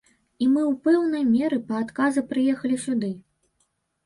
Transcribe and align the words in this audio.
І 0.43 0.45
мы 0.53 0.61
ў 0.71 0.73
пэўнай 0.87 1.27
меры 1.33 1.59
па 1.67 1.77
адказы 1.83 2.25
прыехалі 2.33 2.79
сюды. 2.89 3.13